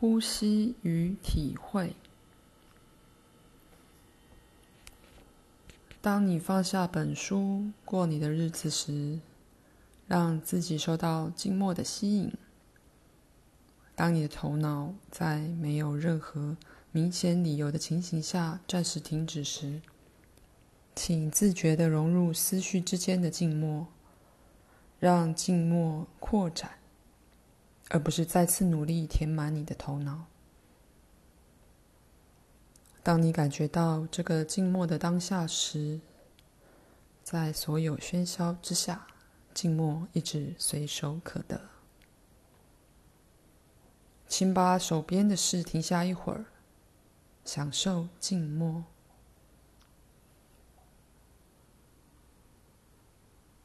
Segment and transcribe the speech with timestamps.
[0.00, 1.94] 呼吸与体会。
[6.00, 9.20] 当你放下本书，过你的日子时，
[10.08, 12.32] 让自己受到静默的吸引。
[13.94, 16.56] 当你的头脑在没有任何
[16.92, 19.82] 明显理由的情形下暂时停止时，
[20.94, 23.86] 请自觉地融入思绪之间的静默，
[24.98, 26.79] 让静默扩展，
[27.90, 30.24] 而不是再次努力填满你的头脑。
[33.02, 36.00] 当你感觉到这个静默的当下时，
[37.22, 39.06] 在所有喧嚣之下，
[39.52, 41.60] 静默一直随手可得。
[44.28, 46.44] 请把手边的事停下一会儿，
[47.44, 48.84] 享受静默。